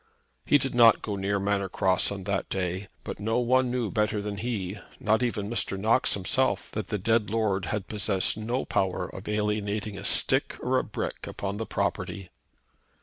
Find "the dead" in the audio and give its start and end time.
6.87-7.29